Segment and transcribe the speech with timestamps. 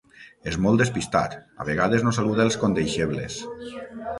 [0.51, 3.37] És molt despistat: a vegades no saluda els condeixebles.